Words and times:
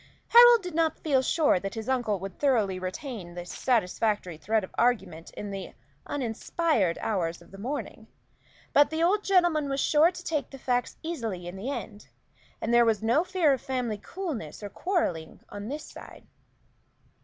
Harold 0.29 0.63
did 0.63 0.73
not 0.73 0.97
feel 1.01 1.21
sure 1.21 1.59
that 1.59 1.75
his 1.75 1.87
uncle 1.87 2.17
would 2.19 2.39
thoroughly 2.39 2.79
retain 2.79 3.35
this 3.35 3.51
satisfactory 3.53 4.35
thread 4.35 4.63
of 4.63 4.73
argument 4.75 5.29
in 5.37 5.51
the 5.51 5.75
uninspired 6.07 6.97
hours 7.03 7.39
of 7.39 7.51
the 7.51 7.57
morning; 7.59 8.07
but 8.73 8.89
the 8.89 9.03
old 9.03 9.23
gentleman 9.23 9.69
was 9.69 9.79
sure 9.79 10.09
to 10.09 10.23
take 10.23 10.49
the 10.49 10.57
facts 10.57 10.97
easily 11.03 11.45
in 11.47 11.55
the 11.55 11.69
end, 11.69 12.07
and 12.61 12.73
there 12.73 12.83
was 12.83 13.03
no 13.03 13.23
fear 13.23 13.53
of 13.53 13.61
family 13.61 13.99
coolness 13.99 14.63
or 14.63 14.69
quarrelling 14.71 15.39
on 15.49 15.67
this 15.67 15.85
side. 15.85 16.25